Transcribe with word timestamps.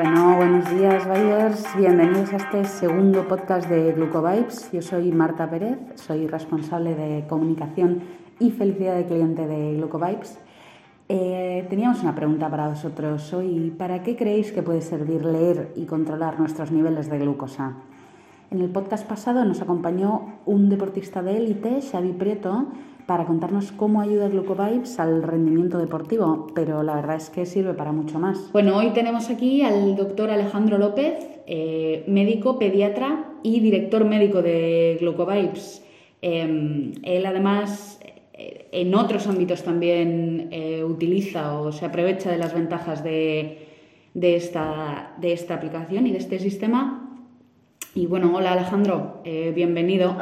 Bueno, 0.00 0.36
buenos 0.36 0.70
días, 0.70 1.08
Bayers. 1.08 1.76
Bienvenidos 1.76 2.32
a 2.32 2.36
este 2.36 2.64
segundo 2.66 3.26
podcast 3.26 3.68
de 3.68 3.94
Glucovibes. 3.94 4.70
Yo 4.70 4.80
soy 4.80 5.10
Marta 5.10 5.50
Pérez, 5.50 5.76
soy 5.96 6.28
responsable 6.28 6.94
de 6.94 7.26
comunicación 7.26 8.02
y 8.38 8.52
felicidad 8.52 8.94
de 8.94 9.06
cliente 9.06 9.48
de 9.48 9.74
Glucovibes. 9.74 10.38
Eh, 11.08 11.66
teníamos 11.68 12.00
una 12.04 12.14
pregunta 12.14 12.48
para 12.48 12.68
vosotros 12.68 13.34
hoy. 13.34 13.74
¿Para 13.76 14.04
qué 14.04 14.14
creéis 14.14 14.52
que 14.52 14.62
puede 14.62 14.82
servir 14.82 15.24
leer 15.24 15.72
y 15.74 15.84
controlar 15.84 16.38
nuestros 16.38 16.70
niveles 16.70 17.10
de 17.10 17.18
glucosa? 17.18 17.78
En 18.52 18.60
el 18.60 18.70
podcast 18.70 19.04
pasado 19.04 19.44
nos 19.44 19.60
acompañó 19.62 20.38
un 20.46 20.68
deportista 20.68 21.24
de 21.24 21.38
élite, 21.38 21.80
Xavi 21.82 22.12
Prieto, 22.12 22.68
para 23.08 23.24
contarnos 23.24 23.72
cómo 23.72 24.02
ayuda 24.02 24.28
Glucovibes 24.28 25.00
al 25.00 25.22
rendimiento 25.22 25.78
deportivo, 25.78 26.48
pero 26.54 26.82
la 26.82 26.94
verdad 26.94 27.16
es 27.16 27.30
que 27.30 27.46
sirve 27.46 27.72
para 27.72 27.90
mucho 27.90 28.18
más. 28.18 28.52
Bueno, 28.52 28.76
hoy 28.76 28.90
tenemos 28.90 29.30
aquí 29.30 29.62
al 29.62 29.96
doctor 29.96 30.28
Alejandro 30.28 30.76
López, 30.76 31.14
eh, 31.46 32.04
médico, 32.06 32.58
pediatra 32.58 33.24
y 33.42 33.60
director 33.60 34.04
médico 34.04 34.42
de 34.42 34.98
Glucovibes. 35.00 35.82
Em, 36.20 36.92
él 37.02 37.24
además 37.24 37.98
eh, 38.34 38.68
en 38.72 38.94
otros 38.94 39.26
ámbitos 39.26 39.62
también 39.62 40.48
eh, 40.50 40.84
utiliza 40.84 41.58
o 41.58 41.72
se 41.72 41.86
aprovecha 41.86 42.30
de 42.30 42.36
las 42.36 42.52
ventajas 42.52 43.02
de, 43.02 43.68
esta, 44.20 45.14
de 45.18 45.32
esta 45.32 45.54
aplicación 45.54 46.06
y 46.06 46.12
de 46.12 46.18
este 46.18 46.38
sistema. 46.38 47.10
Y 47.94 48.04
bueno, 48.04 48.32
hola 48.36 48.52
Alejandro, 48.52 49.22
bienvenido. 49.54 50.14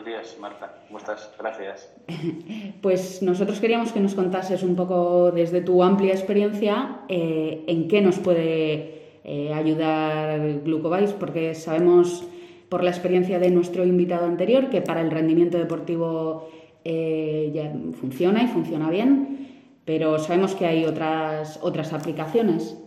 Buenos 0.00 0.24
días, 0.24 0.38
Marta. 0.40 0.74
¿Cómo 0.86 0.98
estás? 0.98 1.30
Gracias. 1.38 1.92
Pues 2.80 3.22
nosotros 3.22 3.60
queríamos 3.60 3.92
que 3.92 4.00
nos 4.00 4.14
contases 4.14 4.62
un 4.62 4.74
poco 4.74 5.30
desde 5.30 5.60
tu 5.60 5.82
amplia 5.82 6.14
experiencia 6.14 7.02
eh, 7.08 7.64
en 7.66 7.86
qué 7.86 8.00
nos 8.00 8.18
puede 8.18 9.18
eh, 9.24 9.52
ayudar 9.52 10.62
Glucovise, 10.64 11.12
porque 11.20 11.54
sabemos 11.54 12.24
por 12.70 12.82
la 12.82 12.88
experiencia 12.88 13.38
de 13.38 13.50
nuestro 13.50 13.84
invitado 13.84 14.24
anterior 14.24 14.70
que 14.70 14.80
para 14.80 15.02
el 15.02 15.10
rendimiento 15.10 15.58
deportivo 15.58 16.48
eh, 16.84 17.50
ya 17.52 17.70
funciona 18.00 18.42
y 18.42 18.46
funciona 18.46 18.88
bien, 18.88 19.82
pero 19.84 20.18
sabemos 20.18 20.54
que 20.54 20.64
hay 20.64 20.86
otras, 20.86 21.60
otras 21.62 21.92
aplicaciones. 21.92 22.78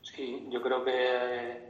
Sí, 0.00 0.46
yo 0.48 0.62
creo 0.62 0.82
que 0.82 1.67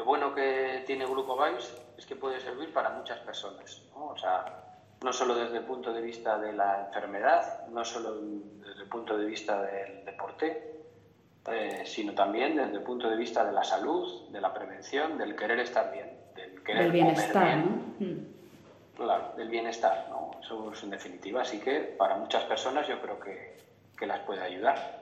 lo 0.00 0.06
bueno 0.06 0.34
que 0.34 0.82
tiene 0.86 1.04
Glucovise 1.04 1.74
es 1.98 2.06
que 2.06 2.16
puede 2.16 2.40
servir 2.40 2.72
para 2.72 2.88
muchas 2.88 3.18
personas. 3.18 3.82
O 3.94 4.16
sea, 4.16 4.64
no 5.04 5.12
solo 5.12 5.34
desde 5.34 5.58
el 5.58 5.64
punto 5.64 5.92
de 5.92 6.00
vista 6.00 6.38
de 6.38 6.54
la 6.54 6.86
enfermedad, 6.86 7.68
no 7.68 7.84
solo 7.84 8.14
desde 8.14 8.80
el 8.80 8.88
punto 8.88 9.18
de 9.18 9.26
vista 9.26 9.60
del 9.60 10.06
deporte, 10.06 10.84
eh, 11.52 11.82
sino 11.84 12.14
también 12.14 12.56
desde 12.56 12.78
el 12.78 12.82
punto 12.82 13.10
de 13.10 13.16
vista 13.16 13.44
de 13.44 13.52
la 13.52 13.62
salud, 13.62 14.30
de 14.30 14.40
la 14.40 14.54
prevención, 14.54 15.18
del 15.18 15.36
querer 15.36 15.60
estar 15.60 15.92
bien, 15.92 16.10
del 16.34 16.62
querer 16.62 16.90
bienestar, 16.90 17.58
¿no? 17.58 17.66
Mm. 17.98 18.26
Claro, 18.96 19.34
del 19.36 19.50
bienestar, 19.50 20.06
¿no? 20.08 20.30
Eso 20.42 20.72
es 20.72 20.82
en 20.82 20.90
definitiva. 20.90 21.42
Así 21.42 21.60
que 21.60 21.80
para 21.80 22.16
muchas 22.16 22.44
personas 22.44 22.88
yo 22.88 23.02
creo 23.02 23.20
que, 23.20 23.58
que 23.98 24.06
las 24.06 24.20
puede 24.20 24.40
ayudar. 24.40 24.99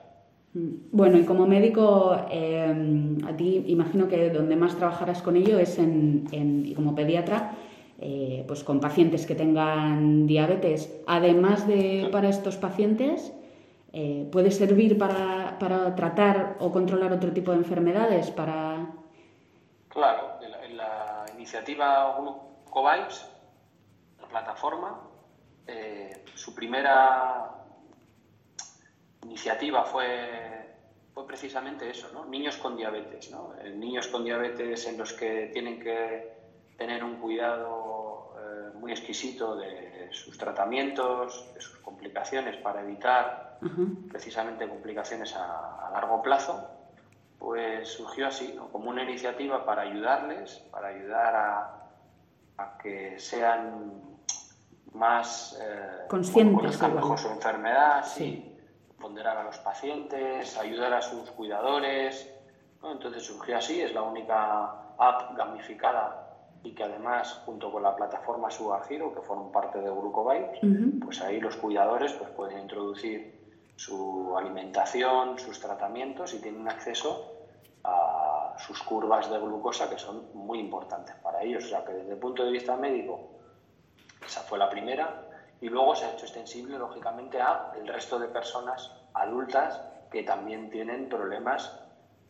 Bueno, 0.53 1.17
y 1.17 1.25
como 1.25 1.45
médico, 1.45 2.17
eh, 2.31 3.17
a 3.27 3.35
ti 3.35 3.63
imagino 3.67 4.07
que 4.07 4.29
donde 4.31 4.55
más 4.55 4.75
trabajarás 4.75 5.21
con 5.21 5.35
ello 5.35 5.59
es 5.59 5.77
en, 5.77 6.27
en 6.31 6.65
y 6.65 6.73
como 6.73 6.95
pediatra, 6.95 7.55
eh, 8.01 8.45
pues 8.47 8.63
con 8.63 8.79
pacientes 8.79 9.25
que 9.25 9.35
tengan 9.35 10.25
diabetes, 10.25 11.01
además 11.05 11.67
de 11.67 12.07
para 12.11 12.29
estos 12.29 12.55
pacientes, 12.55 13.33
eh, 13.91 14.29
puede 14.31 14.51
servir 14.51 14.97
para, 14.97 15.57
tratar 15.95 16.55
o 16.59 16.71
controlar 16.71 17.11
otro 17.11 17.33
tipo 17.33 17.51
de 17.51 17.57
enfermedades, 17.57 18.31
para... 18.31 18.87
Claro, 19.89 20.37
en 20.41 20.77
la, 20.77 21.25
iniciativa 21.35 22.17
Glucovibes, 22.19 23.29
la 24.21 24.27
plataforma, 24.27 25.01
eh, 25.67 26.23
su 26.35 26.55
primera 26.55 27.58
iniciativa 29.23 29.83
fue, 29.83 30.75
fue 31.13 31.27
precisamente 31.27 31.89
eso, 31.89 32.09
¿no? 32.13 32.25
niños 32.25 32.57
con 32.57 32.75
diabetes, 32.75 33.31
¿no? 33.31 33.53
niños 33.75 34.07
con 34.07 34.23
diabetes 34.23 34.87
en 34.87 34.97
los 34.97 35.13
que 35.13 35.49
tienen 35.53 35.79
que 35.79 36.39
tener 36.77 37.03
un 37.03 37.17
cuidado 37.17 38.33
eh, 38.37 38.77
muy 38.77 38.91
exquisito 38.91 39.55
de 39.57 40.07
sus 40.11 40.37
tratamientos, 40.37 41.53
de 41.53 41.61
sus 41.61 41.77
complicaciones 41.79 42.57
para 42.57 42.81
evitar 42.81 43.59
precisamente 44.09 44.67
complicaciones 44.67 45.35
a, 45.35 45.89
largo 45.91 46.21
plazo, 46.21 46.69
pues 47.37 47.89
surgió 47.89 48.27
así, 48.27 48.57
como 48.71 48.89
una 48.89 49.03
iniciativa 49.03 49.65
para 49.65 49.81
ayudarles, 49.81 50.63
para 50.71 50.89
ayudar 50.89 51.35
a, 51.35 52.77
que 52.81 53.17
sean 53.19 54.17
más 54.93 55.57
eh, 55.61 56.07
conscientes 56.07 56.81
mejor 56.81 57.17
su 57.17 57.29
enfermedad, 57.29 58.05
sí. 58.05 58.58
Ponderar 58.99 59.37
a 59.37 59.43
los 59.43 59.57
pacientes, 59.59 60.57
ayudar 60.57 60.93
a 60.93 61.01
sus 61.01 61.29
cuidadores. 61.31 62.31
Entonces 62.83 63.23
surgió 63.23 63.57
así, 63.57 63.81
es 63.81 63.93
la 63.93 64.03
única 64.03 64.93
app 64.97 65.35
gamificada 65.37 66.25
y 66.63 66.73
que 66.73 66.83
además 66.83 67.41
junto 67.45 67.71
con 67.71 67.83
la 67.83 67.95
plataforma 67.95 68.51
Suagiro, 68.51 69.13
que 69.13 69.21
forman 69.21 69.51
parte 69.51 69.79
de 69.79 69.89
Grupo 69.89 70.29
pues 71.03 71.21
ahí 71.21 71.39
los 71.39 71.55
cuidadores 71.55 72.13
pues 72.13 72.29
pueden 72.31 72.59
introducir 72.59 73.39
su 73.75 74.35
alimentación, 74.37 75.39
sus 75.39 75.59
tratamientos 75.59 76.33
y 76.33 76.41
tienen 76.41 76.67
acceso 76.67 77.47
a 77.85 78.55
sus 78.57 78.83
curvas 78.83 79.29
de 79.29 79.39
glucosa 79.39 79.89
que 79.89 79.97
son 79.97 80.29
muy 80.33 80.59
importantes 80.59 81.15
para 81.23 81.41
ellos. 81.41 81.63
O 81.63 81.67
sea 81.67 81.85
que 81.85 81.93
desde 81.93 82.11
el 82.11 82.19
punto 82.19 82.43
de 82.43 82.51
vista 82.51 82.75
médico, 82.75 83.29
esa 84.25 84.41
fue 84.41 84.57
la 84.57 84.69
primera 84.69 85.28
y 85.61 85.69
luego 85.69 85.95
se 85.95 86.05
ha 86.05 86.13
hecho 86.13 86.25
extensible 86.25 86.77
lógicamente 86.77 87.41
a 87.41 87.71
el 87.79 87.87
resto 87.87 88.17
de 88.17 88.27
personas 88.27 88.91
adultas 89.13 89.81
que 90.11 90.23
también 90.23 90.69
tienen 90.69 91.09
problemas 91.09 91.79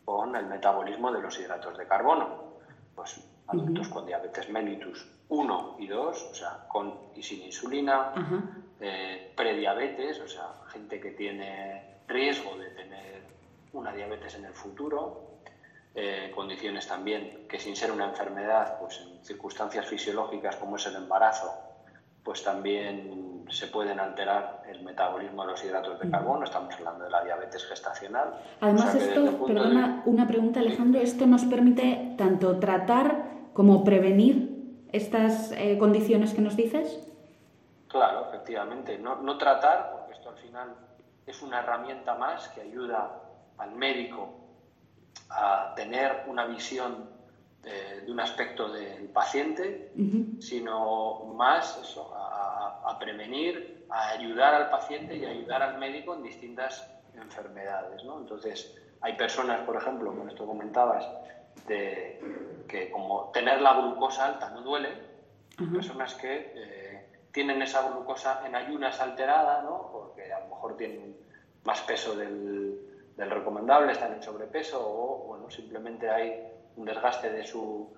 con 0.04 0.34
el 0.34 0.46
metabolismo 0.46 1.12
de 1.12 1.20
los 1.20 1.38
hidratos 1.38 1.78
de 1.78 1.86
carbono. 1.86 2.50
Pues 2.94 3.24
adultos 3.46 3.88
con 3.88 4.06
diabetes 4.06 4.48
mellitus 4.50 5.08
1 5.28 5.76
y 5.78 5.86
2, 5.86 6.28
o 6.30 6.34
sea, 6.34 6.66
con 6.68 6.92
y 7.14 7.22
sin 7.22 7.42
insulina, 7.42 8.12
eh, 8.80 9.32
prediabetes, 9.36 10.20
o 10.20 10.28
sea, 10.28 10.54
gente 10.68 11.00
que 11.00 11.12
tiene 11.12 12.00
riesgo 12.08 12.56
de 12.56 12.70
tener 12.70 13.22
una 13.72 13.92
diabetes 13.92 14.34
en 14.34 14.44
el 14.46 14.52
futuro, 14.52 15.30
eh, 15.94 16.32
condiciones 16.34 16.86
también 16.86 17.46
que 17.48 17.58
sin 17.58 17.76
ser 17.76 17.92
una 17.92 18.06
enfermedad, 18.06 18.78
pues 18.80 19.00
en 19.00 19.24
circunstancias 19.24 19.86
fisiológicas 19.86 20.56
como 20.56 20.76
es 20.76 20.86
el 20.86 20.96
embarazo, 20.96 21.69
pues 22.24 22.42
también 22.44 23.44
se 23.50 23.66
pueden 23.66 23.98
alterar 23.98 24.62
el 24.68 24.82
metabolismo 24.82 25.42
de 25.42 25.52
los 25.52 25.64
hidratos 25.64 25.98
de 25.98 26.08
carbono, 26.10 26.44
estamos 26.44 26.74
hablando 26.74 27.04
de 27.04 27.10
la 27.10 27.24
diabetes 27.24 27.64
gestacional. 27.66 28.34
Además, 28.60 28.94
esto, 28.94 29.44
perdona, 29.44 30.02
una 30.06 30.26
pregunta 30.26 30.60
Alejandro, 30.60 31.00
esto 31.00 31.26
nos 31.26 31.44
permite 31.44 32.14
tanto 32.16 32.58
tratar 32.60 33.30
¿Cómo 33.52 33.82
prevenir 33.82 34.86
estas 34.92 35.52
eh, 35.52 35.76
condiciones 35.78 36.32
que 36.32 36.40
nos 36.40 36.56
dices? 36.56 37.06
Claro, 37.88 38.28
efectivamente. 38.28 38.96
No, 38.96 39.36
tratar, 39.38 39.90
porque 39.92 40.12
esto 40.12 40.30
al 40.30 40.36
final 40.36 40.74
es 41.26 41.42
una 41.42 41.58
herramienta 41.58 42.14
más 42.14 42.48
que 42.50 42.60
ayuda 42.60 43.20
al 43.58 43.72
médico 43.72 44.30
a 45.28 45.74
tener 45.74 46.24
una 46.28 46.46
visión 46.46 47.10
de, 47.62 48.10
un 48.10 48.18
aspecto 48.20 48.68
del 48.72 49.08
paciente, 49.08 49.92
sino 50.40 51.24
más 51.36 51.78
eso, 51.82 52.12
a, 52.14 52.82
a, 52.90 52.98
prevenir, 52.98 53.86
a 53.88 54.10
ayudar 54.10 54.54
al 54.54 54.70
paciente 54.70 55.16
y 55.16 55.24
ayudar 55.24 55.62
al 55.62 55.78
médico 55.78 56.14
en 56.14 56.22
distintas 56.22 56.90
enfermedades. 57.14 58.02
¿no? 58.04 58.18
Entonces, 58.18 58.76
hay 59.00 59.14
personas, 59.16 59.60
por 59.60 59.76
ejemplo, 59.76 60.10
como 60.10 60.28
esto 60.28 60.46
comentabas, 60.46 61.06
de 61.66 62.20
que 62.68 62.90
como 62.90 63.30
tener 63.32 63.60
la 63.60 63.74
glucosa 63.74 64.26
alta 64.26 64.50
no 64.50 64.62
duele, 64.62 65.10
personas 65.72 66.14
que 66.14 66.52
eh, 66.54 67.06
tienen 67.32 67.60
esa 67.62 67.88
glucosa 67.90 68.42
en 68.46 68.54
ayunas 68.54 69.00
alterada, 69.00 69.62
¿no? 69.62 69.90
porque 69.92 70.32
a 70.32 70.40
lo 70.40 70.48
mejor 70.48 70.76
tienen 70.76 71.16
más 71.64 71.80
peso 71.82 72.16
del, 72.16 72.86
recomendable, 73.16 73.92
están 73.92 74.14
en 74.14 74.22
sobrepeso 74.22 74.80
o 74.80 75.26
bueno, 75.26 75.50
simplemente 75.50 76.08
hay 76.08 76.42
un 76.80 76.86
desgaste 76.86 77.30
de, 77.30 77.44
su, 77.44 77.94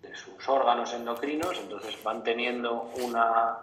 de 0.00 0.14
sus 0.14 0.48
órganos 0.48 0.94
endocrinos, 0.94 1.58
entonces 1.60 2.02
van 2.02 2.22
teniendo 2.22 2.90
una, 3.02 3.58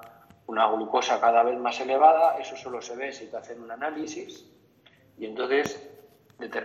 una 0.45 0.67
glucosa 0.67 1.19
cada 1.19 1.41
vez 1.43 1.57
más 1.57 1.79
elevada, 1.79 2.37
eso 2.37 2.55
solo 2.55 2.81
se 2.81 2.95
ve 2.95 3.11
si 3.11 3.25
te 3.27 3.37
hacen 3.37 3.61
un 3.61 3.71
análisis 3.71 4.45
y 5.17 5.25
entonces 5.25 5.81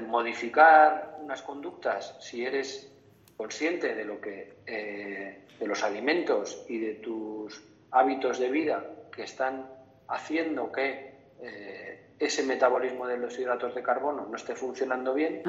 modificar 0.06 1.16
unas 1.20 1.42
conductas 1.42 2.16
si 2.20 2.44
eres 2.44 2.92
consciente 3.36 3.94
de 3.94 4.04
lo 4.04 4.20
que 4.20 4.56
eh, 4.66 5.46
de 5.58 5.66
los 5.66 5.82
alimentos 5.82 6.64
y 6.68 6.78
de 6.78 6.94
tus 6.94 7.62
hábitos 7.92 8.38
de 8.38 8.50
vida 8.50 8.84
que 9.10 9.22
están 9.22 9.66
haciendo 10.08 10.70
que 10.70 11.14
eh, 11.40 12.09
ese 12.20 12.42
metabolismo 12.42 13.06
de 13.06 13.16
los 13.16 13.38
hidratos 13.38 13.74
de 13.74 13.82
carbono 13.82 14.26
no 14.26 14.36
esté 14.36 14.54
funcionando 14.54 15.14
bien, 15.14 15.42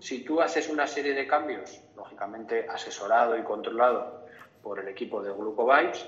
si 0.00 0.24
tú 0.24 0.40
haces 0.40 0.68
una 0.68 0.86
serie 0.88 1.14
de 1.14 1.24
cambios, 1.24 1.80
lógicamente 1.94 2.66
asesorado 2.68 3.38
y 3.38 3.44
controlado 3.44 4.26
por 4.60 4.80
el 4.80 4.88
equipo 4.88 5.22
de 5.22 5.30
Glucovibes, 5.30 6.04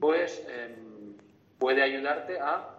pues 0.00 0.42
em, 0.48 1.14
puede 1.58 1.82
ayudarte 1.82 2.40
a 2.40 2.70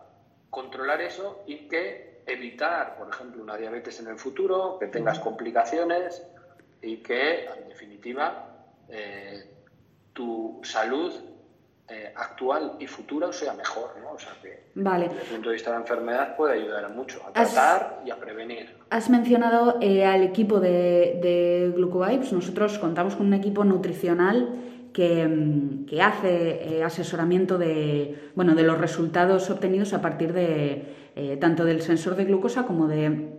controlar 0.49 1.01
eso 1.01 1.43
y 1.45 1.67
que 1.67 2.23
evitar, 2.25 2.97
por 2.97 3.09
ejemplo, 3.09 3.43
una 3.43 3.57
diabetes 3.57 3.99
en 3.99 4.07
el 4.07 4.17
futuro, 4.17 4.77
que 4.79 4.87
tengas 4.87 5.19
complicaciones 5.19 6.23
y 6.81 6.97
que, 6.97 7.45
en 7.45 7.69
definitiva, 7.69 8.65
eh, 8.89 9.45
tu 10.13 10.59
salud 10.63 11.13
eh, 11.91 12.13
actual 12.15 12.73
y 12.79 12.87
futura 12.87 13.33
sea 13.33 13.53
mejor, 13.53 13.95
¿no? 14.01 14.13
O 14.13 14.19
sea 14.19 14.31
que 14.41 14.63
vale. 14.75 15.09
desde 15.09 15.21
el 15.23 15.27
punto 15.27 15.49
de 15.49 15.53
vista 15.55 15.71
de 15.71 15.75
la 15.75 15.81
enfermedad 15.81 16.35
puede 16.37 16.61
ayudar 16.61 16.89
mucho 16.91 17.21
a 17.27 17.33
tratar 17.33 18.01
y 18.05 18.11
a 18.11 18.15
prevenir. 18.15 18.69
Has 18.89 19.09
mencionado 19.09 19.77
eh, 19.81 20.05
al 20.05 20.23
equipo 20.23 20.61
de, 20.61 21.19
de 21.21 21.73
Glucovibes. 21.75 22.31
Nosotros 22.31 22.79
contamos 22.79 23.17
con 23.17 23.25
un 23.27 23.33
equipo 23.33 23.65
nutricional 23.65 24.49
que, 24.93 25.27
mm, 25.27 25.85
que 25.85 26.01
hace 26.01 26.77
eh, 26.77 26.83
asesoramiento 26.83 27.57
de, 27.57 28.31
bueno, 28.35 28.55
de 28.55 28.63
los 28.63 28.77
resultados 28.77 29.49
obtenidos 29.49 29.93
a 29.93 30.01
partir 30.01 30.33
de 30.33 30.99
tanto 31.41 31.65
del 31.65 31.81
sensor 31.81 32.15
de 32.15 32.23
glucosa 32.23 32.65
como 32.65 32.87
de 32.87 33.31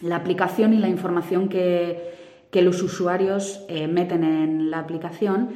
la 0.00 0.14
aplicación 0.14 0.72
y 0.74 0.78
la 0.78 0.88
información 0.88 1.48
que, 1.48 2.14
que 2.52 2.62
los 2.62 2.80
usuarios 2.82 3.66
meten 3.68 4.22
en 4.22 4.70
la 4.70 4.78
aplicación 4.78 5.50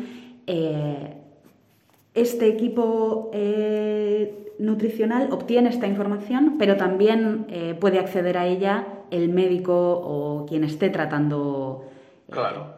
este 2.20 2.46
equipo 2.48 3.30
eh, 3.32 4.52
nutricional 4.58 5.32
obtiene 5.32 5.70
esta 5.70 5.86
información, 5.86 6.56
pero 6.58 6.76
también 6.76 7.46
eh, 7.48 7.76
puede 7.80 7.98
acceder 7.98 8.36
a 8.36 8.46
ella 8.46 8.86
el 9.10 9.28
médico 9.28 9.74
o 9.74 10.46
quien 10.46 10.64
esté 10.64 10.90
tratando. 10.90 11.88
Eh, 12.28 12.32
claro. 12.32 12.74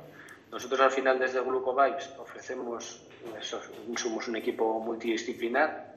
Nosotros 0.51 0.81
al 0.81 0.91
final 0.91 1.19
desde 1.19 1.41
Glucovibes 1.41 2.15
ofrecemos, 2.19 3.07
somos 3.41 4.29
un 4.29 4.37
equipo 4.37 4.79
multidisciplinar. 4.81 5.93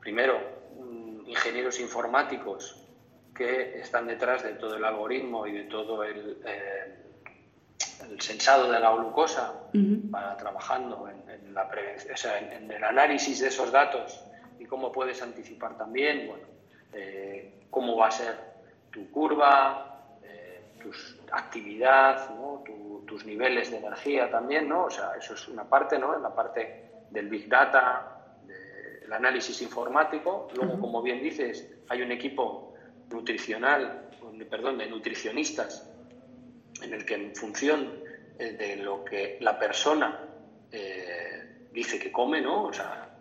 Primero, 0.00 0.38
mm, 0.78 1.28
ingenieros 1.28 1.80
informáticos 1.80 2.80
que 3.34 3.80
están 3.80 4.06
detrás 4.06 4.42
de 4.42 4.52
todo 4.54 4.76
el 4.76 4.84
algoritmo 4.84 5.46
y 5.46 5.52
de 5.52 5.64
todo 5.64 6.04
el, 6.04 6.38
el 8.10 8.20
sensado 8.20 8.70
de 8.70 8.80
la 8.80 8.92
glucosa 8.92 9.52
para 10.10 10.36
trabajando 10.36 11.08
en, 11.08 11.54
la 11.54 11.68
en, 12.50 12.70
el 12.70 12.84
análisis 12.84 13.40
de 13.40 13.48
esos 13.48 13.70
datos 13.70 14.24
y 14.58 14.66
cómo 14.66 14.92
puedes 14.92 15.22
anticipar 15.22 15.76
también 15.76 16.28
bueno, 16.28 16.46
eh, 16.92 17.66
cómo 17.70 17.96
va 17.96 18.08
a 18.08 18.10
ser 18.10 18.36
tu 18.90 19.10
curva, 19.10 20.18
eh, 20.22 20.62
tu 20.80 20.90
actividad, 21.32 22.30
tus 23.06 23.24
niveles 23.26 23.70
de 23.70 23.78
energía 23.78 24.30
también, 24.30 24.68
¿no? 24.68 24.84
O 24.84 24.90
sea, 24.90 25.12
eso 25.18 25.34
es 25.34 25.48
una 25.48 25.64
parte, 25.64 25.98
¿no? 25.98 26.14
En 26.16 26.22
la 26.22 26.34
parte 26.34 26.90
del 27.10 27.28
Big 27.28 27.48
Data, 27.48 28.36
del 28.46 29.12
análisis 29.12 29.60
informático. 29.62 30.48
Luego, 30.54 30.80
como 30.80 31.02
bien 31.02 31.22
dices, 31.22 31.68
hay 31.88 32.02
un 32.02 32.12
equipo 32.12 32.74
nutricional, 33.10 34.08
perdón, 34.48 34.78
de 34.78 34.86
nutricionistas 34.86 35.93
en 36.82 36.92
el 36.92 37.04
que 37.04 37.14
en 37.14 37.34
función 37.34 38.00
eh, 38.38 38.52
de 38.52 38.76
lo 38.76 39.04
que 39.04 39.38
la 39.40 39.58
persona 39.58 40.18
eh, 40.70 41.68
dice 41.72 41.98
que 41.98 42.10
come, 42.10 42.40
¿no? 42.40 42.64
O 42.64 42.72
sea, 42.72 43.16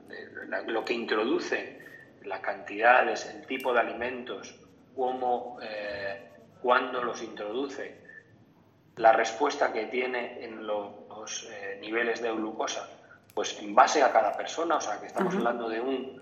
lo 0.67 0.85
que 0.85 0.93
introduce, 0.93 1.79
la 2.23 2.41
cantidad, 2.41 3.07
el 3.07 3.45
tipo 3.45 3.73
de 3.73 3.79
alimentos, 3.79 4.55
cómo, 4.95 5.57
eh, 5.61 6.29
cuándo 6.61 7.03
los 7.03 7.21
introduce, 7.21 8.01
la 8.97 9.11
respuesta 9.11 9.73
que 9.73 9.85
tiene 9.85 10.43
en 10.43 10.65
los, 10.65 10.91
niveles 11.79 12.21
de 12.21 12.29
glucosa, 12.33 12.89
pues 13.33 13.57
en 13.59 13.73
base 13.73 14.03
a 14.03 14.11
cada 14.11 14.35
persona, 14.35 14.75
o 14.75 14.81
sea, 14.81 14.99
que 14.99 15.07
estamos 15.07 15.33
hablando 15.35 15.69
de 15.69 15.79
un 15.79 16.21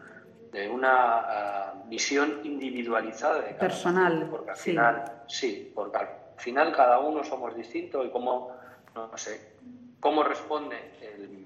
de 0.52 0.68
una 0.68 0.92
ah, 0.92 1.74
visión 1.86 2.42
individualizada 2.44 3.36
de 3.36 3.56
cada 3.56 3.60
personal, 3.60 4.28
porque 4.30 4.52
al 4.52 4.58
final 4.58 5.24
sí, 5.28 5.72
porque 5.74 5.98
al 5.98 6.10
final 6.42 6.74
cada 6.74 7.00
uno 7.00 7.24
somos 7.24 7.56
distintos 7.56 8.06
y 8.06 8.10
cómo, 8.10 8.52
no 8.96 9.18
sé, 9.18 9.54
cómo 10.00 10.24
responde 10.24 10.78
el, 11.02 11.40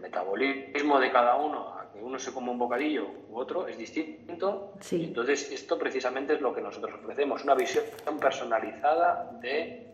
metabolismo 0.00 0.98
de 0.98 1.12
cada 1.12 1.36
uno 1.36 1.68
a 1.78 1.92
que 1.92 2.02
uno 2.02 2.18
se 2.18 2.32
come 2.32 2.50
un 2.50 2.58
bocadillo 2.58 3.06
u 3.28 3.38
otro 3.38 3.68
es 3.68 3.78
distinto. 3.78 4.72
Entonces, 4.90 5.52
esto 5.52 5.78
precisamente 5.78 6.34
es 6.34 6.40
lo 6.40 6.52
que 6.52 6.60
nosotros 6.60 6.94
ofrecemos, 6.94 7.44
una 7.44 7.54
visión 7.54 7.84
personalizada 8.20 9.30
de, 9.40 9.86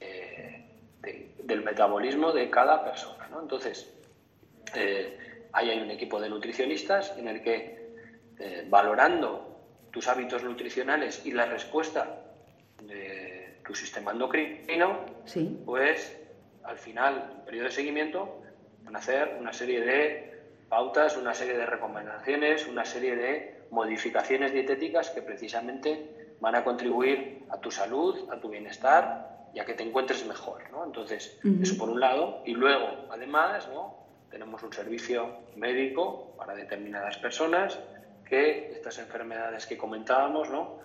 eh, 0.00 0.64
del 1.42 1.64
metabolismo 1.64 2.32
de 2.32 2.50
cada 2.50 2.84
persona. 2.84 3.26
¿no? 3.30 3.40
Entonces, 3.40 3.90
eh, 4.74 5.48
ahí 5.52 5.70
hay 5.70 5.80
un 5.80 5.90
equipo 5.90 6.20
de 6.20 6.28
nutricionistas 6.28 7.16
en 7.16 7.28
el 7.28 7.42
que, 7.42 7.94
eh, 8.38 8.66
valorando 8.68 9.48
tus 9.90 10.08
hábitos 10.08 10.44
nutricionales 10.44 11.24
y 11.24 11.32
la 11.32 11.46
respuesta 11.46 12.20
de 12.82 13.27
tu 13.68 13.74
sistema 13.74 14.12
endocrino, 14.12 15.04
sí. 15.26 15.60
pues 15.66 16.18
al 16.64 16.78
final, 16.78 17.32
en 17.38 17.44
periodo 17.44 17.66
de 17.66 17.70
seguimiento, 17.70 18.40
van 18.82 18.96
a 18.96 18.98
hacer 18.98 19.36
una 19.38 19.52
serie 19.52 19.82
de 19.82 20.42
pautas, 20.70 21.18
una 21.18 21.34
serie 21.34 21.56
de 21.56 21.66
recomendaciones, 21.66 22.66
una 22.66 22.86
serie 22.86 23.14
de 23.14 23.60
modificaciones 23.70 24.54
dietéticas 24.54 25.10
que 25.10 25.20
precisamente 25.20 26.34
van 26.40 26.54
a 26.54 26.64
contribuir 26.64 27.44
a 27.50 27.60
tu 27.60 27.70
salud, 27.70 28.30
a 28.32 28.40
tu 28.40 28.48
bienestar 28.48 29.48
y 29.52 29.58
a 29.58 29.66
que 29.66 29.74
te 29.74 29.82
encuentres 29.82 30.26
mejor. 30.26 30.70
¿no? 30.70 30.86
Entonces, 30.86 31.38
eso 31.60 31.76
por 31.76 31.90
un 31.90 32.00
lado. 32.00 32.42
Y 32.46 32.54
luego, 32.54 33.06
además, 33.10 33.68
¿no? 33.68 33.98
tenemos 34.30 34.62
un 34.62 34.72
servicio 34.72 35.40
médico 35.56 36.34
para 36.38 36.54
determinadas 36.54 37.18
personas 37.18 37.78
que 38.26 38.72
estas 38.72 38.98
enfermedades 38.98 39.66
que 39.66 39.76
comentábamos, 39.76 40.48
¿no? 40.50 40.80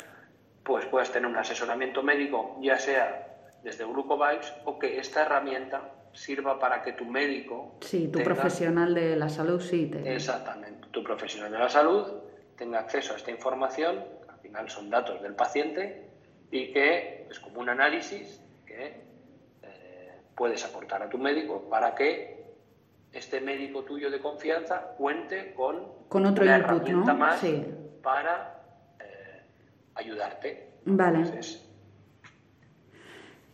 Pues 0.64 0.86
puedas 0.86 1.12
tener 1.12 1.30
un 1.30 1.38
asesoramiento 1.38 2.04
médico, 2.04 2.58
ya 2.62 2.78
sea 2.78 3.28
desde 3.64 3.86
Glucovibes 3.86 4.54
o 4.66 4.78
que 4.80 5.00
esta 5.00 5.24
herramienta 5.24 5.90
sirva 6.14 6.60
para 6.60 6.82
que 6.84 6.94
tu 6.94 7.06
médico... 7.06 7.76
Sí, 7.82 8.08
tu 8.08 8.22
profesional 8.24 8.94
de 8.94 9.16
la 9.16 9.30
salud, 9.30 9.60
sí. 9.60 9.92
Exactamente, 10.06 10.88
tu 10.92 11.04
profesional 11.04 11.52
de 11.52 11.60
la 11.60 11.70
salud 11.70 12.06
tenga 12.56 12.80
acceso 12.80 13.14
a 13.14 13.18
esta 13.18 13.32
información, 13.32 14.04
que 14.24 14.32
al 14.32 14.40
final 14.40 14.70
son 14.70 14.90
datos 14.90 15.22
del 15.22 15.34
paciente, 15.34 16.10
y 16.52 16.72
que 16.72 17.28
es 17.30 17.40
como 17.40 17.62
un 17.62 17.70
análisis 17.70 18.42
que 18.66 19.02
eh, 19.64 20.12
puedes 20.36 20.64
aportar 20.64 21.02
a 21.02 21.10
tu 21.10 21.18
médico 21.18 21.68
para 21.68 21.96
que 21.96 22.44
este 23.12 23.42
médico 23.42 23.84
tuyo 23.84 24.12
de 24.12 24.20
confianza 24.20 24.94
cuente 24.98 25.54
con, 25.56 26.08
con 26.08 26.26
otro 26.26 26.44
una 26.44 26.58
input, 26.58 26.88
herramienta 26.88 27.14
¿no? 27.14 27.20
más 27.20 27.40
sí. 27.40 27.66
para 28.04 28.63
ayudarte. 29.96 30.74
Vale. 30.86 31.24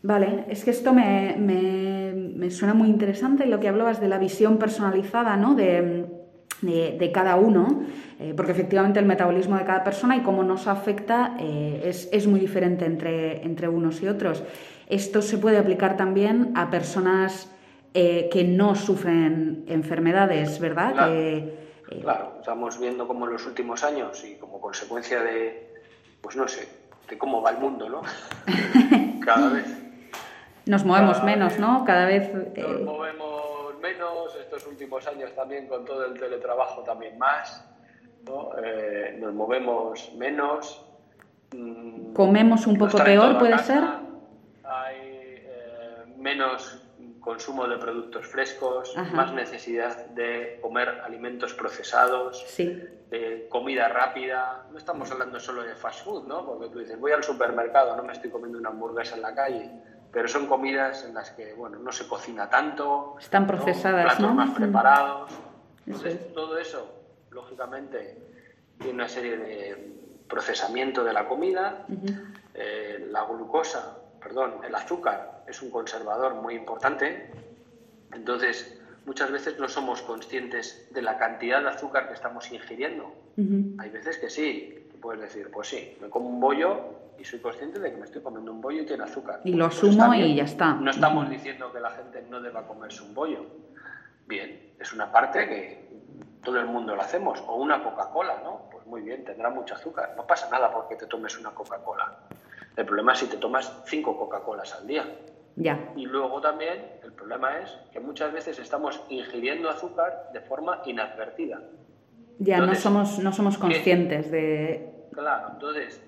Vale, 0.01 0.45
es 0.47 0.63
que 0.63 0.71
esto 0.71 0.93
me, 0.93 1.35
me, 1.37 2.49
suena 2.51 2.73
muy 2.73 2.87
interesante 2.87 3.45
lo 3.45 3.59
que 3.59 3.67
hablabas 3.67 3.99
de 3.99 4.07
la 4.07 4.17
visión 4.17 4.57
personalizada 4.57 5.35
¿no? 5.35 5.55
de, 5.55 6.05
de, 6.61 7.11
cada 7.11 7.35
uno, 7.35 7.83
eh, 8.19 8.33
porque 8.35 8.53
efectivamente 8.53 8.99
el 8.99 9.05
metabolismo 9.05 9.57
de 9.57 9.65
cada 9.65 9.83
persona 9.83 10.15
y 10.15 10.21
cómo 10.21 10.43
nos 10.43 10.67
afecta 10.67 11.35
eh, 11.37 11.81
es, 11.83 12.07
es, 12.13 12.27
muy 12.27 12.39
diferente 12.39 12.85
entre, 12.85 13.43
entre 13.43 13.67
unos 13.67 14.01
y 14.01 14.07
otros. 14.07 14.41
Esto 14.87 15.21
se 15.21 15.37
puede 15.37 15.57
aplicar 15.57 15.97
también 15.97 16.53
a 16.55 16.69
personas 16.69 17.51
eh, 17.93 18.29
que 18.31 18.45
no 18.45 18.75
sufren 18.75 19.65
enfermedades, 19.67 20.59
¿verdad? 20.59 20.93
claro, 22.01 22.35
estamos 22.39 22.79
viendo 22.79 23.07
como 23.07 23.25
en 23.25 23.33
los 23.33 23.47
últimos 23.47 23.83
años 23.83 24.23
y 24.23 24.35
como 24.35 24.61
consecuencia 24.61 25.23
de, 25.23 25.68
pues 26.21 26.35
no 26.35 26.47
sé, 26.47 26.67
de 27.09 27.17
cómo 27.17 27.41
va 27.41 27.51
el 27.51 27.57
mundo, 27.57 27.89
¿no? 27.89 28.01
Cada 29.25 29.49
vez. 29.49 29.65
Nos 30.65 30.85
movemos 30.85 31.23
menos, 31.23 31.57
¿no? 31.57 31.83
Cada 31.85 32.05
vez. 32.05 32.33
Nos 32.33 32.47
eh, 32.55 32.83
movemos 32.83 33.79
menos, 33.81 34.35
estos 34.35 34.67
últimos 34.67 35.07
años 35.07 35.33
también 35.33 35.67
con 35.67 35.85
todo 35.85 36.05
el 36.05 36.19
teletrabajo 36.19 36.83
también 36.83 37.17
más, 37.17 37.65
¿no? 38.25 38.51
Eh, 38.63 39.17
nos 39.19 39.33
movemos 39.33 40.13
menos. 40.15 40.85
Mm, 41.55 42.13
Comemos 42.13 42.67
un 42.67 42.77
poco 42.77 42.97
peor, 43.03 43.39
puede 43.39 43.57
ser. 43.59 43.83
Hay 44.63 44.97
eh, 44.97 46.05
menos 46.17 46.83
consumo 47.29 47.67
de 47.67 47.77
productos 47.77 48.25
frescos, 48.25 48.95
más 49.13 49.31
necesidad 49.33 50.07
de 50.07 50.57
comer 50.63 50.89
alimentos 51.05 51.53
procesados, 51.53 52.43
de 52.57 53.47
comida 53.51 53.87
rápida. 53.87 54.65
No 54.71 54.79
estamos 54.79 55.11
hablando 55.11 55.39
solo 55.39 55.61
de 55.61 55.75
fast 55.75 56.03
food, 56.03 56.25
¿no? 56.25 56.43
Porque 56.43 56.69
tú 56.69 56.79
dices, 56.79 56.99
voy 56.99 57.11
al 57.11 57.23
supermercado, 57.23 57.95
no 57.95 58.01
me 58.01 58.13
estoy 58.13 58.31
comiendo 58.31 58.57
una 58.57 58.69
hamburguesa 58.69 59.15
en 59.15 59.21
la 59.21 59.35
calle, 59.35 59.69
pero 60.11 60.27
son 60.27 60.47
comidas 60.47 61.05
en 61.05 61.13
las 61.13 61.29
que, 61.29 61.53
bueno, 61.53 61.77
no 61.77 61.91
se 61.91 62.07
cocina 62.07 62.49
tanto. 62.49 63.15
Están 63.19 63.45
procesadas, 63.45 64.19
¿no? 64.19 64.33
más 64.33 64.49
preparados. 64.55 65.31
Entonces, 65.85 66.33
todo 66.33 66.57
eso, 66.57 66.91
lógicamente, 67.29 68.17
tiene 68.79 68.93
una 68.95 69.07
serie 69.07 69.37
de 69.37 69.93
procesamiento 70.27 71.03
de 71.03 71.13
la 71.13 71.27
comida, 71.27 71.85
eh, 72.55 73.07
la 73.11 73.23
glucosa, 73.25 73.99
perdón, 74.21 74.55
el 74.65 74.73
azúcar 74.75 75.43
es 75.47 75.61
un 75.61 75.71
conservador 75.71 76.35
muy 76.35 76.55
importante, 76.55 77.31
entonces 78.13 78.79
muchas 79.05 79.31
veces 79.31 79.59
no 79.59 79.67
somos 79.67 80.01
conscientes 80.01 80.87
de 80.91 81.01
la 81.01 81.17
cantidad 81.17 81.61
de 81.61 81.69
azúcar 81.69 82.07
que 82.07 82.13
estamos 82.13 82.51
ingiriendo. 82.51 83.11
Hay 83.77 83.89
veces 83.89 84.17
que 84.17 84.29
sí, 84.29 84.87
que 84.91 84.97
puedes 84.97 85.21
decir, 85.21 85.49
pues 85.49 85.69
sí, 85.69 85.97
me 86.01 86.09
como 86.09 86.27
un 86.27 86.39
bollo 86.39 86.99
y 87.17 87.23
soy 87.23 87.39
consciente 87.39 87.79
de 87.79 87.91
que 87.91 87.97
me 87.97 88.05
estoy 88.05 88.21
comiendo 88.21 88.51
un 88.51 88.61
bollo 88.61 88.81
y 88.81 88.85
tiene 88.85 89.03
azúcar. 89.03 89.41
Y 89.43 89.53
lo 89.53 89.65
pues 89.65 89.77
asumo 89.77 90.13
y 90.13 90.35
ya 90.35 90.43
está. 90.43 90.73
No 90.73 90.91
estamos 90.91 91.29
diciendo 91.29 91.71
que 91.71 91.79
la 91.79 91.91
gente 91.91 92.23
no 92.29 92.41
deba 92.41 92.67
comerse 92.67 93.03
un 93.03 93.13
bollo. 93.13 93.45
Bien, 94.27 94.73
es 94.79 94.93
una 94.93 95.11
parte 95.11 95.47
que 95.47 95.89
todo 96.43 96.59
el 96.59 96.67
mundo 96.67 96.95
lo 96.95 97.01
hacemos. 97.01 97.43
O 97.47 97.55
una 97.55 97.83
Coca-Cola, 97.83 98.41
¿no? 98.43 98.69
Pues 98.71 98.85
muy 98.85 99.01
bien, 99.01 99.25
tendrá 99.25 99.49
mucho 99.49 99.75
azúcar. 99.75 100.13
No 100.15 100.25
pasa 100.25 100.49
nada 100.49 100.71
porque 100.71 100.95
te 100.95 101.07
tomes 101.07 101.37
una 101.37 101.51
Coca-Cola. 101.51 102.28
El 102.79 102.85
problema 102.85 103.11
es 103.11 103.19
si 103.19 103.27
te 103.27 103.35
tomas 103.35 103.83
cinco 103.87 104.17
Coca-Colas 104.17 104.73
al 104.73 104.87
día. 104.87 105.05
Ya. 105.57 105.91
Y 105.97 106.05
luego 106.05 106.39
también 106.39 106.93
el 107.03 107.11
problema 107.11 107.59
es 107.59 107.77
que 107.91 107.99
muchas 107.99 108.31
veces 108.31 108.57
estamos 108.57 109.01
ingiriendo 109.09 109.69
azúcar 109.69 110.29
de 110.31 110.39
forma 110.39 110.81
inadvertida. 110.85 111.61
Ya, 112.37 112.59
no, 112.59 112.73
somos, 112.75 113.19
no 113.19 113.33
somos 113.33 113.57
conscientes 113.57 114.31
de... 114.31 115.07
Claro, 115.11 115.49
entonces, 115.51 116.01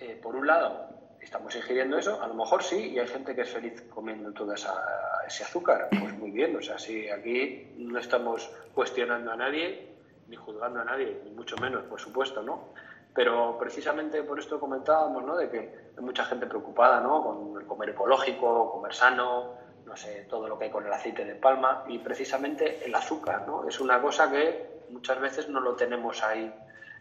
eh, 0.00 0.18
por 0.20 0.34
un 0.34 0.48
lado, 0.48 0.88
estamos 1.20 1.54
ingiriendo 1.54 1.96
eso, 1.96 2.20
a 2.20 2.26
lo 2.26 2.34
mejor 2.34 2.64
sí, 2.64 2.94
y 2.94 2.98
hay 2.98 3.06
gente 3.06 3.32
que 3.36 3.42
es 3.42 3.50
feliz 3.50 3.80
comiendo 3.82 4.32
todo 4.32 4.52
ese 4.54 5.44
azúcar. 5.44 5.88
Pues 6.00 6.18
muy 6.18 6.32
bien, 6.32 6.56
o 6.56 6.60
sea, 6.60 6.80
sí, 6.80 7.08
aquí 7.08 7.74
no 7.76 8.00
estamos 8.00 8.50
cuestionando 8.74 9.30
a 9.30 9.36
nadie, 9.36 9.86
ni 10.26 10.34
juzgando 10.34 10.80
a 10.80 10.84
nadie, 10.84 11.20
ni 11.22 11.30
mucho 11.30 11.56
menos, 11.58 11.84
por 11.84 12.00
supuesto, 12.00 12.42
¿no? 12.42 12.72
Pero 13.14 13.58
precisamente 13.58 14.22
por 14.22 14.38
esto 14.38 14.60
comentábamos, 14.60 15.24
¿no? 15.24 15.36
De 15.36 15.48
que 15.48 15.58
hay 15.96 16.04
mucha 16.04 16.24
gente 16.24 16.46
preocupada, 16.46 17.00
¿no? 17.00 17.22
Con 17.22 17.60
el 17.60 17.66
comer 17.66 17.90
ecológico, 17.90 18.70
comer 18.70 18.94
sano, 18.94 19.54
no 19.84 19.96
sé, 19.96 20.26
todo 20.28 20.46
lo 20.46 20.58
que 20.58 20.66
hay 20.66 20.70
con 20.70 20.86
el 20.86 20.92
aceite 20.92 21.24
de 21.24 21.34
palma 21.34 21.84
y 21.88 21.98
precisamente 21.98 22.84
el 22.84 22.94
azúcar, 22.94 23.44
¿no? 23.46 23.66
Es 23.66 23.80
una 23.80 24.00
cosa 24.00 24.30
que 24.30 24.82
muchas 24.90 25.18
veces 25.20 25.48
no 25.48 25.60
lo 25.60 25.74
tenemos 25.74 26.22
ahí, 26.22 26.52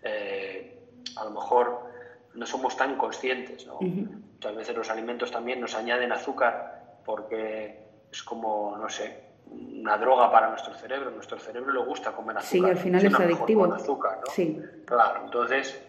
eh, 0.02 0.80
a 1.18 1.26
lo 1.26 1.32
mejor 1.32 1.88
no 2.34 2.46
somos 2.46 2.76
tan 2.78 2.98
conscientes, 2.98 3.68
¿no? 3.68 3.80
Muchas 3.80 4.56
veces 4.56 4.76
los 4.76 4.90
alimentos 4.90 5.32
también 5.32 5.60
nos 5.60 5.76
añaden 5.76 6.12
azúcar 6.12 7.00
porque 7.06 7.84
es 8.12 8.24
como, 8.24 8.78
no 8.78 8.90
sé, 8.90 9.28
una 9.50 9.98
droga 9.98 10.32
para 10.32 10.50
nuestro 10.50 10.74
cerebro. 10.74 11.12
Nuestro 11.12 11.40
cerebro 11.40 11.74
le 11.74 11.80
gusta 11.80 12.12
comer 12.12 12.38
azúcar. 12.38 12.70
Sí, 12.70 12.70
al 12.70 12.78
final 12.78 13.06
es 13.06 13.14
adictivo. 13.20 13.74
azúcar, 13.74 14.20
¿no? 14.26 14.32
Sí. 14.34 14.62
Claro, 14.86 15.22
entonces 15.26 15.82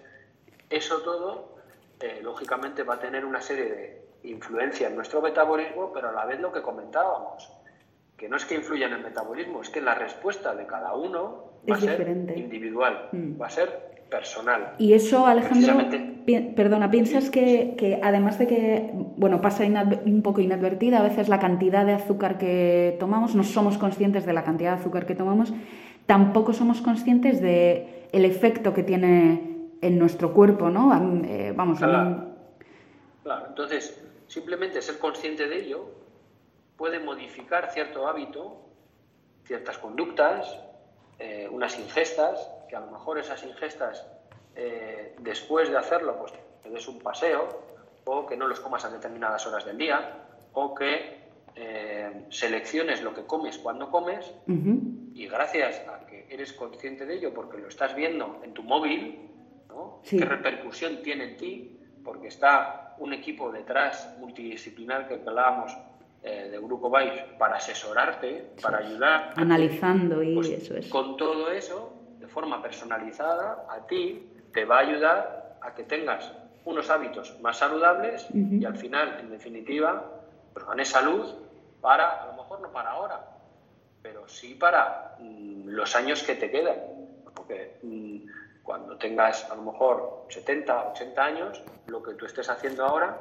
eso 0.70 0.98
todo, 0.98 1.56
eh, 2.00 2.20
lógicamente, 2.22 2.82
va 2.82 2.94
a 2.94 3.00
tener 3.00 3.24
una 3.24 3.40
serie 3.40 3.64
de 3.64 4.08
influencias 4.24 4.90
en 4.90 4.96
nuestro 4.96 5.22
metabolismo, 5.22 5.92
pero 5.92 6.10
a 6.10 6.12
la 6.12 6.24
vez 6.26 6.40
lo 6.40 6.52
que 6.52 6.62
comentábamos, 6.62 7.50
que 8.16 8.28
no 8.28 8.36
es 8.36 8.44
que 8.44 8.56
influya 8.56 8.86
en 8.86 8.94
el 8.94 9.02
metabolismo, 9.02 9.62
es 9.62 9.70
que 9.70 9.80
la 9.80 9.94
respuesta 9.94 10.54
de 10.54 10.66
cada 10.66 10.94
uno 10.94 11.52
va 11.70 11.76
a 11.76 11.80
ser 11.80 12.08
individual, 12.36 13.08
mm. 13.12 13.40
va 13.40 13.46
a 13.46 13.50
ser 13.50 13.88
personal. 14.10 14.74
Y 14.78 14.94
eso, 14.94 15.26
Alejandro, 15.26 15.78
perdona, 16.56 16.90
¿piensas 16.90 17.30
que, 17.30 18.00
además 18.02 18.38
de 18.38 18.46
que, 18.46 18.90
bueno, 19.16 19.40
pasa 19.40 19.64
un 19.64 20.22
poco 20.22 20.40
inadvertida 20.40 20.98
a 20.98 21.02
veces 21.02 21.28
la 21.28 21.38
cantidad 21.38 21.86
de 21.86 21.92
azúcar 21.92 22.38
que 22.38 22.96
tomamos, 22.98 23.34
no 23.34 23.44
somos 23.44 23.78
conscientes 23.78 24.26
de 24.26 24.32
la 24.32 24.44
cantidad 24.44 24.74
de 24.74 24.80
azúcar 24.80 25.06
que 25.06 25.14
tomamos, 25.14 25.52
tampoco 26.06 26.52
somos 26.52 26.80
conscientes 26.80 27.40
de 27.40 28.08
el 28.12 28.24
efecto 28.24 28.72
que 28.72 28.82
tiene 28.82 29.47
en 29.80 29.98
nuestro 29.98 30.32
cuerpo, 30.32 30.70
¿no? 30.70 30.92
Eh, 31.24 31.52
vamos, 31.54 31.78
claro. 31.78 32.34
claro, 33.22 33.46
entonces, 33.48 34.02
simplemente 34.26 34.82
ser 34.82 34.98
consciente 34.98 35.46
de 35.46 35.58
ello 35.58 35.86
puede 36.76 36.98
modificar 36.98 37.70
cierto 37.72 38.06
hábito, 38.06 38.60
ciertas 39.44 39.78
conductas, 39.78 40.58
eh, 41.18 41.48
unas 41.50 41.78
ingestas, 41.78 42.50
que 42.68 42.76
a 42.76 42.80
lo 42.80 42.90
mejor 42.90 43.18
esas 43.18 43.42
ingestas, 43.44 44.06
eh, 44.54 45.16
después 45.20 45.70
de 45.70 45.76
hacerlo, 45.76 46.16
pues 46.18 46.32
te 46.62 46.70
des 46.70 46.86
un 46.88 46.98
paseo, 47.00 47.48
o 48.04 48.26
que 48.26 48.36
no 48.36 48.46
los 48.46 48.60
comas 48.60 48.84
a 48.84 48.90
determinadas 48.90 49.46
horas 49.46 49.64
del 49.64 49.78
día, 49.78 50.24
o 50.52 50.74
que 50.74 51.18
selecciones 52.30 53.02
lo 53.02 53.12
que 53.12 53.24
comes 53.24 53.58
cuando 53.58 53.90
comes, 53.90 54.32
y 54.46 55.26
gracias 55.26 55.82
a 55.88 56.06
que 56.06 56.26
eres 56.30 56.52
consciente 56.52 57.04
de 57.04 57.16
ello, 57.16 57.34
porque 57.34 57.58
lo 57.58 57.66
estás 57.66 57.96
viendo 57.96 58.40
en 58.44 58.54
tu 58.54 58.62
móvil, 58.62 59.28
¿Qué 60.08 60.24
repercusión 60.24 61.02
tiene 61.02 61.24
en 61.24 61.36
ti? 61.36 61.80
Porque 62.04 62.28
está 62.28 62.94
un 62.98 63.12
equipo 63.12 63.52
detrás 63.52 64.16
multidisciplinar 64.18 65.08
que 65.08 65.14
hablábamos 65.14 65.76
eh, 66.22 66.48
de 66.50 66.58
Grupo 66.58 66.90
Vice 66.90 67.24
para 67.38 67.56
asesorarte, 67.56 68.52
para 68.60 68.78
ayudar. 68.78 69.34
Analizando 69.36 70.22
y 70.22 70.34
pues, 70.34 70.48
eso 70.48 70.76
es. 70.76 70.88
Con 70.88 71.16
todo 71.16 71.50
eso, 71.50 71.92
de 72.18 72.26
forma 72.26 72.62
personalizada, 72.62 73.66
a 73.70 73.86
ti 73.86 74.28
te 74.52 74.64
va 74.64 74.78
a 74.78 74.80
ayudar 74.80 75.58
a 75.60 75.74
que 75.74 75.84
tengas 75.84 76.32
unos 76.64 76.90
hábitos 76.90 77.38
más 77.40 77.58
saludables 77.58 78.26
y 78.34 78.64
al 78.64 78.76
final, 78.76 79.18
en 79.20 79.30
definitiva, 79.30 80.04
pues 80.52 80.66
ganes 80.66 80.88
salud 80.88 81.26
para, 81.80 82.22
a 82.22 82.26
lo 82.26 82.32
mejor 82.34 82.60
no 82.60 82.72
para 82.72 82.90
ahora, 82.90 83.24
pero 84.02 84.26
sí 84.28 84.54
para 84.54 85.16
mm, 85.18 85.68
los 85.68 85.94
años 85.94 86.22
que 86.22 86.34
te 86.34 86.50
quedan. 86.50 86.76
Porque 87.34 87.78
mm, 87.82 88.18
cuando 88.68 88.98
tengas 88.98 89.50
a 89.50 89.54
lo 89.54 89.62
mejor 89.62 90.26
70, 90.28 90.90
80 90.90 91.24
años, 91.24 91.62
lo 91.86 92.02
que 92.02 92.12
tú 92.12 92.26
estés 92.26 92.50
haciendo 92.50 92.84
ahora 92.84 93.18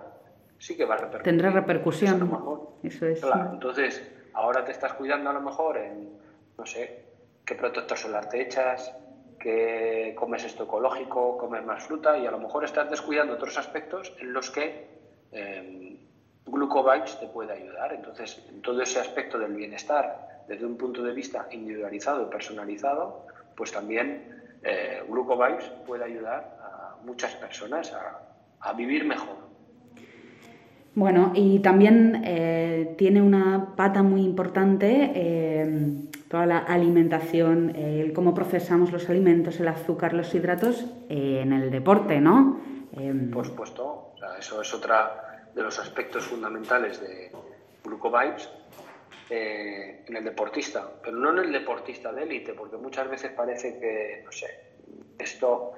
sí 0.59 0.75
que 0.75 0.83
va 0.83 0.95
a 0.95 0.97
repercutir. 0.97 1.23
Tendrá 1.23 1.51
repercusión. 1.51 2.77
Eso 2.83 3.05
es. 3.05 3.21
Claro, 3.21 3.51
entonces, 3.53 4.05
ahora 4.33 4.65
te 4.65 4.73
estás 4.73 4.91
cuidando 4.95 5.29
a 5.29 5.33
lo 5.33 5.39
mejor 5.39 5.77
en, 5.77 6.19
no 6.57 6.65
sé, 6.65 7.05
qué 7.45 7.55
protector 7.55 7.97
solar 7.97 8.27
te 8.27 8.41
echas, 8.41 8.93
que 9.39 10.13
comes 10.19 10.43
esto 10.43 10.65
ecológico, 10.65 11.37
comes 11.37 11.63
más 11.63 11.81
fruta 11.81 12.17
y 12.17 12.27
a 12.27 12.31
lo 12.31 12.39
mejor 12.39 12.65
estás 12.65 12.89
descuidando 12.89 13.35
otros 13.35 13.57
aspectos 13.57 14.13
en 14.19 14.33
los 14.33 14.51
que 14.51 14.89
eh, 15.31 15.97
te 17.21 17.27
puede 17.27 17.53
ayudar. 17.53 17.93
Entonces, 17.93 18.45
en 18.49 18.61
todo 18.61 18.81
ese 18.81 18.99
aspecto 18.99 19.39
del 19.39 19.53
bienestar, 19.53 20.43
desde 20.49 20.65
un 20.65 20.75
punto 20.75 21.03
de 21.03 21.13
vista 21.13 21.47
individualizado 21.51 22.23
y 22.23 22.25
personalizado, 22.25 23.27
pues 23.55 23.71
también 23.71 24.37
eh, 24.67 25.03
puede 25.85 26.03
ayudar 26.03 26.57
a 26.61 27.05
muchas 27.05 27.33
personas 27.35 27.93
a, 27.93 28.73
vivir 28.73 29.05
mejor. 29.05 29.37
Bueno, 30.93 31.31
y 31.33 31.59
también 31.59 32.21
eh, 32.25 32.95
tiene 32.97 33.21
una 33.21 33.75
pata 33.77 34.03
muy 34.03 34.21
importante 34.25 35.11
eh, 35.15 36.09
toda 36.27 36.45
la 36.45 36.57
alimentación, 36.57 37.73
el 37.75 38.11
cómo 38.11 38.33
procesamos 38.33 38.91
los 38.91 39.09
alimentos, 39.09 39.59
el 39.61 39.69
azúcar, 39.69 40.13
los 40.13 40.33
hidratos 40.35 40.85
eh, 41.07 41.39
en 41.43 41.53
el 41.53 41.71
deporte, 41.71 42.19
¿no? 42.19 42.59
Por 43.31 43.45
supuesto, 43.45 44.15
eso 44.37 44.61
es 44.61 44.73
otra 44.73 45.45
de 45.55 45.61
los 45.61 45.79
aspectos 45.79 46.23
fundamentales 46.25 46.99
de 46.99 47.31
Glucovibes 47.83 48.49
eh, 49.29 50.03
en 50.07 50.15
el 50.15 50.23
deportista, 50.23 50.89
pero 51.03 51.17
no 51.17 51.31
en 51.31 51.39
el 51.39 51.51
deportista 51.51 52.11
de 52.13 52.23
élite, 52.23 52.53
porque 52.53 52.77
muchas 52.77 53.09
veces 53.09 53.31
parece 53.31 53.77
que, 53.79 54.21
no 54.23 54.31
sé, 54.31 54.47
esto 55.19 55.73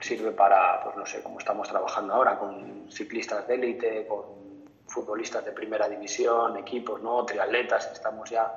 sirve 0.00 0.32
para, 0.32 0.82
pues 0.82 0.96
no 0.96 1.06
sé, 1.06 1.22
como 1.22 1.38
estamos 1.38 1.68
trabajando 1.68 2.14
ahora 2.14 2.38
con 2.38 2.90
ciclistas 2.90 3.46
de 3.46 3.54
élite, 3.54 4.06
con 4.06 4.44
futbolistas 4.86 5.44
de 5.44 5.52
primera 5.52 5.88
división, 5.88 6.56
equipos, 6.56 7.02
¿no? 7.02 7.24
Triatletas, 7.24 7.90
estamos 7.92 8.30
ya 8.30 8.52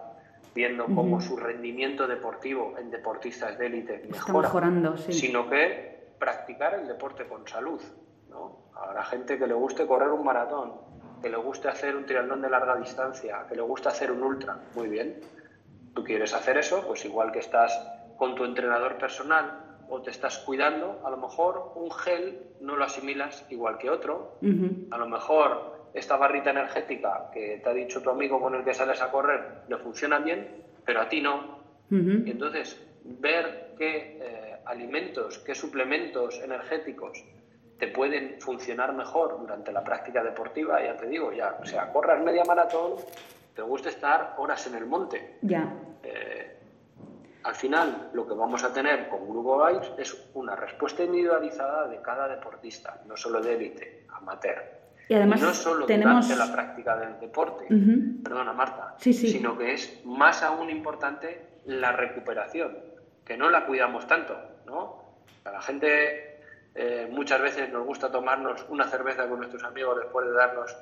viendo 0.54 0.86
cómo 0.86 1.22
su 1.22 1.38
rendimiento 1.38 2.08
deportivo 2.08 2.76
en 2.80 2.90
deportistas 2.90 3.58
de 3.58 3.68
élite 3.68 4.08
mejora, 4.10 4.48
mejorando, 4.48 4.98
sí. 4.98 5.14
sino 5.14 5.50
que 5.50 6.14
practicar 6.18 6.74
el 6.74 6.88
deporte 6.88 7.28
con 7.28 7.48
salud, 7.48 7.82
¿no? 8.30 8.70
Habrá 8.76 9.04
gente 9.06 9.38
que 9.38 9.46
le 9.46 9.54
guste 9.54 9.86
correr 9.86 10.10
un 10.10 10.24
maratón, 10.24 10.74
que 11.22 11.30
le 11.30 11.38
guste 11.38 11.68
hacer 11.68 11.96
un 11.96 12.06
triatlón 12.06 12.42
de 12.42 12.50
larga 12.50 12.76
distancia, 12.76 13.46
que 13.48 13.56
le 13.56 13.62
guste 13.62 13.90
hacer 13.90 14.12
un 14.12 14.24
ultra, 14.24 14.58
muy 14.76 14.88
bien. 14.88 15.20
Tú 15.94 16.04
quieres 16.04 16.34
hacer 16.34 16.58
eso, 16.58 16.86
pues 16.86 17.06
igual 17.06 17.32
que 17.32 17.40
estás 17.40 17.80
con 18.18 18.36
tu 18.36 18.46
entrenador 18.46 18.98
personal 18.98 19.64
o 19.90 20.02
te 20.02 20.12
estás 20.12 20.40
cuidando, 20.40 21.02
a 21.06 21.10
lo 21.10 21.18
mejor 21.18 21.72
un 21.76 21.90
gel 21.92 22.40
no 22.62 22.76
lo 22.76 22.84
asimilas 22.84 23.46
igual 23.50 23.78
que 23.78 23.90
otro. 23.90 24.38
A 24.92 24.98
lo 24.98 25.08
mejor 25.08 25.90
esta 25.94 26.18
barrita 26.18 26.52
energética 26.52 27.30
que 27.34 27.60
te 27.64 27.70
ha 27.70 27.74
dicho 27.74 28.02
tu 28.02 28.10
amigo 28.10 28.42
con 28.42 28.54
el 28.56 28.64
que 28.64 28.74
sales 28.74 29.02
a 29.02 29.10
correr 29.10 29.62
le 29.68 29.78
funciona 29.78 30.20
bien, 30.20 30.64
pero 30.86 31.02
a 31.02 31.10
ti 31.10 31.22
no. 31.22 31.58
Y 31.90 32.30
entonces, 32.32 32.86
ver 33.04 33.74
qué 33.78 34.20
eh, 34.22 34.58
alimentos, 34.66 35.40
qué 35.40 35.56
suplementos 35.56 36.40
energéticos 36.44 37.24
te 37.78 37.88
pueden 37.88 38.40
funcionar 38.40 38.94
mejor 38.94 39.40
durante 39.40 39.72
la 39.72 39.84
práctica 39.84 40.24
deportiva, 40.24 40.84
ya 40.84 40.98
te 40.98 41.08
digo, 41.08 41.32
ya, 41.32 41.58
o 41.62 41.66
sea, 41.66 41.92
corras 41.92 42.24
media 42.24 42.44
maratón, 42.44 42.94
te 43.56 43.62
gusta 43.62 43.90
estar 43.90 44.36
horas 44.38 44.66
en 44.68 44.76
el 44.76 44.86
monte. 44.86 45.38
Ya. 45.42 45.74
Eh, 46.04 46.58
al 47.44 47.56
final 47.56 48.10
lo 48.14 48.28
que 48.28 48.34
vamos 48.34 48.64
a 48.64 48.74
tener 48.74 49.08
con 49.08 49.28
Grupo 49.30 49.66
Vibes 49.66 49.92
es 49.98 50.30
una 50.34 50.56
respuesta 50.56 51.04
individualizada 51.04 51.88
de 51.88 52.02
cada 52.02 52.28
deportista, 52.28 53.02
no 53.06 53.16
solo 53.16 53.42
de 53.42 53.56
élite, 53.56 54.06
amateur. 54.10 54.64
Y 55.08 55.14
además 55.14 55.42
no 55.42 55.54
solo 55.54 55.86
tenemos... 55.86 56.28
durante 56.28 56.46
la 56.48 56.54
práctica 56.54 56.98
del 56.98 57.20
deporte, 57.20 57.66
perdona 58.24 58.52
Marta, 58.52 58.96
Sí, 58.98 59.14
sí. 59.14 59.30
sino 59.30 59.58
que 59.58 59.74
es 59.74 60.02
más 60.06 60.44
aún 60.44 60.70
importante 60.70 61.62
la 61.66 61.94
recuperación, 61.94 62.78
que 63.24 63.38
no 63.38 63.50
la 63.50 63.66
cuidamos 63.66 64.06
tanto, 64.08 64.38
¿no? 64.66 65.04
La 65.46 65.62
gente 65.62 66.37
eh, 66.78 67.08
muchas 67.12 67.42
veces 67.42 67.72
nos 67.72 67.86
gusta 67.86 68.12
tomarnos 68.12 68.66
una 68.70 68.88
cerveza 68.88 69.28
con 69.28 69.40
nuestros 69.40 69.64
amigos 69.64 69.98
después 69.98 70.28
de 70.28 70.34
darnos 70.34 70.76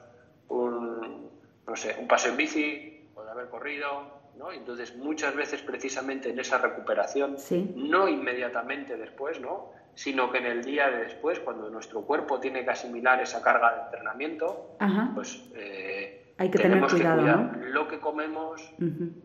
un, 0.49 1.29
no 1.65 1.75
sé, 1.75 1.95
un 1.99 2.07
paseo 2.07 2.31
en 2.31 2.37
bici 2.37 3.09
o 3.15 3.23
de 3.23 3.31
haber 3.31 3.47
corrido, 3.47 4.21
¿no? 4.37 4.51
Entonces 4.51 4.95
muchas 4.97 5.33
veces 5.35 5.61
precisamente 5.61 6.29
en 6.29 6.39
esa 6.39 6.57
recuperación, 6.57 7.37
Sí. 7.39 7.73
no 7.75 8.07
inmediatamente 8.09 8.97
después, 8.97 9.39
¿no? 9.39 9.71
Sino 9.95 10.29
que 10.29 10.39
en 10.39 10.45
el 10.47 10.63
día 10.65 10.89
de 10.91 10.97
después, 11.05 11.39
cuando 11.39 11.69
nuestro 11.69 12.01
cuerpo 12.01 12.39
tiene 12.41 12.65
que 12.65 12.71
asimilar 12.71 13.21
esa 13.21 13.41
carga 13.41 13.73
de 13.75 13.81
entrenamiento, 13.83 14.75
Ajá. 14.79 15.11
pues 15.15 15.41
eh, 15.55 16.33
Hay 16.37 16.51
que 16.51 16.57
tener 16.57 16.71
tenemos 16.73 16.93
cuidado, 16.93 17.15
que 17.15 17.21
cuidar 17.23 17.57
¿no? 17.57 17.65
lo 17.67 17.87
que 17.87 17.99
comemos 18.01 18.73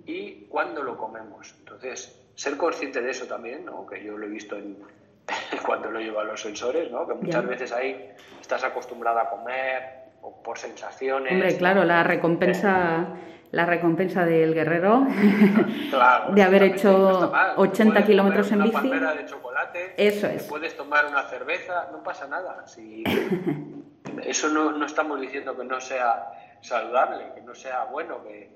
y 0.07 0.45
cuándo 0.49 0.85
lo 0.85 0.97
comemos. 0.97 1.53
Entonces, 1.59 2.17
ser 2.37 2.57
consciente 2.57 3.01
de 3.03 3.11
eso 3.11 3.27
también, 3.27 3.65
¿no? 3.65 3.85
que 3.85 4.05
yo 4.05 4.17
lo 4.17 4.27
he 4.27 4.29
visto 4.29 4.55
en, 4.57 4.79
cuando 5.67 5.91
lo 5.91 6.01
llevo 6.01 6.21
a 6.21 6.25
los 6.25 6.41
sensores, 6.41 6.91
¿no? 6.91 7.07
que 7.07 7.15
muchas 7.15 7.43
Ya. 7.43 7.49
veces 7.49 7.73
ahí 7.73 8.11
estás 8.41 8.65
acostumbrada 8.65 9.23
a 9.23 9.31
comer 9.31 10.01
o 10.23 10.43
por 10.43 10.59
sensaciones. 10.59 11.33
Hombre, 11.33 11.57
claro, 11.57 11.85
la 11.85 12.03
recompensa, 12.03 13.07
la 13.53 13.67
recompensa 13.67 14.25
del 14.25 14.53
guerrero 14.55 15.07
Claro, 15.91 16.33
de 16.35 16.43
haber 16.43 16.63
hecho 16.65 17.31
mal. 17.33 17.53
80 17.57 17.93
Puedes 17.93 18.07
kilómetros 18.07 18.49
en 18.53 18.57
una 18.57 18.65
bici. 18.65 18.77
palmera 18.77 19.15
de 19.15 19.27
chocolate, 19.27 19.95
Eso 19.97 20.27
es. 20.27 20.45
puedes 20.45 20.77
tomar 20.77 21.07
una 21.07 21.23
cerveza, 21.25 21.89
no 21.93 22.03
pasa 22.03 22.27
nada. 22.27 22.67
Si... 22.67 23.03
Eso 24.25 24.49
no, 24.49 24.73
no 24.73 24.87
estamos 24.87 25.21
diciendo 25.21 25.57
que 25.57 25.65
no 25.65 25.81
sea 25.81 26.31
saludable, 26.61 27.33
que 27.35 27.41
no 27.43 27.55
sea 27.55 27.85
bueno, 27.85 28.23
que, 28.25 28.51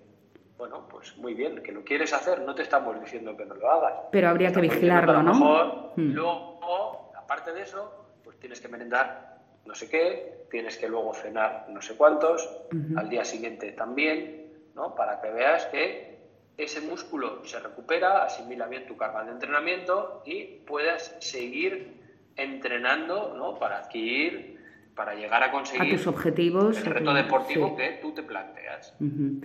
bueno, 0.59 0.87
pues 0.89 1.17
muy 1.17 1.35
bien, 1.35 1.63
que 1.63 1.73
lo 1.73 1.83
quieres 1.85 2.13
hacer, 2.13 2.41
no 2.43 2.55
te 2.55 2.63
estamos 2.63 2.99
diciendo 3.01 3.37
que 3.37 3.45
no 3.45 3.55
lo 3.55 3.71
hagas. 3.71 3.95
Pero 4.13 4.29
habría 4.29 4.53
que 4.53 4.61
vigilarlo, 4.61 5.13
a 5.13 5.17
lo 5.17 5.23
¿no? 5.23 5.33
mejor, 5.35 5.85
Hmm. 5.97 6.13
Luego, 6.13 7.13
aparte 7.17 7.53
de 7.53 7.63
eso, 7.63 8.07
pues 8.25 8.39
tienes 8.41 8.61
que 8.61 8.67
merendar 8.69 9.39
no 9.65 9.75
sé 9.75 9.89
qué, 9.89 10.47
tienes 10.51 10.77
que 10.77 10.89
luego 10.89 11.15
cenar 11.15 11.67
no 11.71 11.81
sé 11.81 11.97
cuántos, 11.97 12.49
al 12.97 13.09
día 13.09 13.25
siguiente 13.25 13.73
también, 13.73 14.53
¿no? 14.75 14.95
Para 14.95 15.21
que 15.21 15.31
veas 15.31 15.65
que 15.67 16.19
ese 16.57 16.81
músculo 16.83 17.45
se 17.45 17.59
recupera, 17.61 18.25
asimila 18.25 18.67
bien 18.67 18.87
tu 18.87 18.97
carga 18.97 19.25
de 19.25 19.31
entrenamiento 19.33 20.23
y 20.27 20.45
puedas 20.67 21.17
seguir 21.21 22.03
entrenando, 22.37 23.35
¿no? 23.37 23.59
Para 23.59 23.79
adquirir, 23.79 24.61
para 24.95 25.15
llegar 25.15 25.43
a 25.43 25.47
A 25.47 25.51
conseguir 25.53 25.97
tus 25.97 26.07
objetivos. 26.09 26.77
el 26.79 26.85
reto 26.87 27.15
deportivo 27.15 27.71
sí. 27.71 27.77
que 27.77 27.89
tú 28.03 28.13
te 28.13 28.23
planteas. 28.23 28.95
Ujú. 29.01 29.41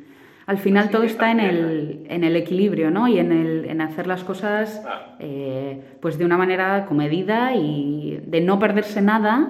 Al 0.50 0.58
final 0.58 0.86
Así 0.86 0.91
todo 0.94 1.03
está 1.03 1.29
en 1.29 1.39
el, 1.39 2.08
en 2.10 2.24
el 2.24 2.36
equilibrio, 2.36 2.89
¿no? 2.89 3.08
Y 3.08 3.20
en, 3.20 3.32
el, 3.32 3.65
en 3.65 3.82
hacer 3.82 4.08
las 4.08 4.24
cosas 4.24 4.79
Claro. 4.82 5.06
eh, 5.20 5.98
pues 6.01 6.18
de 6.18 6.25
una 6.25 6.38
manera 6.39 6.88
comedida 6.88 7.53
y 7.56 8.20
de 8.25 8.41
no 8.41 8.58
perderse 8.58 9.00
nada, 9.00 9.48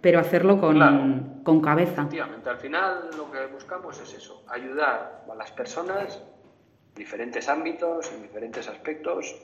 pero 0.00 0.18
hacerlo 0.20 0.58
con, 0.58 0.76
Claro. 0.76 1.04
con 1.44 1.60
cabeza. 1.60 2.00
Efectivamente, 2.02 2.48
al 2.48 2.56
final 2.56 3.10
lo 3.18 3.30
que 3.30 3.44
buscamos 3.52 4.00
es 4.00 4.14
eso, 4.14 4.42
ayudar 4.48 5.24
a 5.30 5.34
las 5.34 5.52
personas 5.52 6.16
en 6.16 6.94
diferentes 6.94 7.46
ámbitos, 7.46 8.10
en 8.14 8.22
diferentes 8.22 8.66
aspectos 8.70 9.36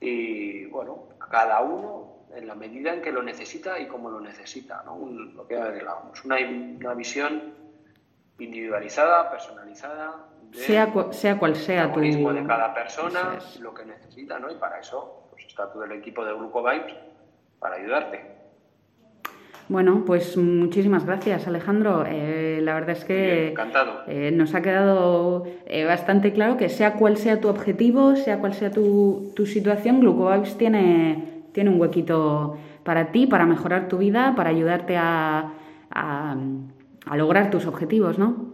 y, 0.00 0.64
bueno, 0.66 1.04
cada 1.30 1.60
uno 1.62 2.26
en 2.34 2.48
la 2.48 2.56
medida 2.56 2.92
en 2.92 3.00
que 3.00 3.12
lo 3.12 3.22
necesita 3.22 3.78
y 3.78 3.86
como 3.86 4.10
lo 4.10 4.20
necesita, 4.20 4.82
¿no? 4.84 4.94
Un- 4.96 5.36
lo 5.36 5.46
que 5.46 5.54
hablábamos, 5.56 6.24
una, 6.24 6.36
una 6.80 6.94
visión 6.94 7.62
individualizada, 8.40 9.30
personalizada, 9.30 10.16
Sea, 10.52 10.86
cu- 10.92 11.12
sea 11.12 11.38
cual 11.38 11.56
sea 11.56 11.92
tu... 11.92 12.00
de 12.00 12.44
cada 12.46 12.74
persona, 12.74 13.36
es. 13.38 13.58
lo 13.60 13.72
que 13.74 13.84
necesita, 13.86 14.38
¿no? 14.38 14.50
Y 14.50 14.56
para 14.56 14.78
eso 14.78 15.26
pues, 15.30 15.44
está 15.46 15.72
todo 15.72 15.84
el 15.84 15.92
equipo 15.92 16.24
de 16.24 16.34
Grupo 16.34 16.62
Vibes 16.62 16.94
para 17.58 17.76
ayudarte. 17.76 18.20
Bueno, 19.68 20.02
pues 20.04 20.36
muchísimas 20.36 21.06
gracias, 21.06 21.46
Alejandro. 21.46 22.04
Eh, 22.06 22.60
la 22.62 22.74
verdad 22.74 22.90
es 22.90 23.04
que 23.04 23.48
encantado. 23.50 24.02
eh, 24.06 24.30
nos 24.30 24.54
ha 24.54 24.60
quedado 24.60 25.44
eh, 25.66 25.84
bastante 25.84 26.32
claro 26.32 26.56
que 26.58 26.68
sea 26.68 26.94
cual 26.94 27.16
sea 27.16 27.40
tu 27.40 27.48
objetivo, 27.48 28.16
sea 28.16 28.38
cual 28.38 28.52
sea 28.54 28.70
tu, 28.70 29.32
tu 29.34 29.46
situación, 29.46 30.00
Glucovibes 30.00 30.58
tiene, 30.58 31.44
tiene 31.52 31.70
un 31.70 31.80
huequito 31.80 32.58
para 32.84 33.12
ti, 33.12 33.26
para 33.26 33.46
mejorar 33.46 33.88
tu 33.88 33.98
vida, 33.98 34.34
para 34.36 34.50
ayudarte 34.50 34.96
a, 34.98 35.52
a- 35.90 36.36
a 37.06 37.16
lograr 37.16 37.50
tus 37.50 37.64
objetivos, 37.66 38.18
¿no? 38.18 38.51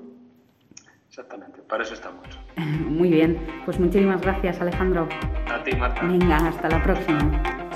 Exactamente, 1.19 1.61
para 1.63 1.83
eso 1.83 1.95
estamos. 1.95 2.25
Muy 2.57 3.11
bien, 3.11 3.45
pues 3.65 3.81
muchísimas 3.81 4.21
gracias, 4.21 4.61
Alejandro. 4.61 5.09
A 5.51 5.65
ti, 5.65 5.75
Marta. 5.75 6.03
Venga, 6.05 6.37
hasta 6.37 6.69
la 6.69 6.81
próxima. 6.81 7.68